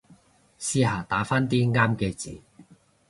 [0.59, 2.41] 試下打返啲啱嘅字